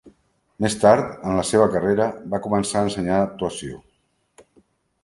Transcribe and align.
Més 0.65 0.77
tar 0.83 0.93
en 1.01 1.37
la 1.39 1.43
serva 1.49 1.67
carrera 1.75 2.09
va 2.33 2.41
començar 2.47 2.79
a 2.81 2.89
ensenyar 2.89 3.21
actuació. 3.29 3.81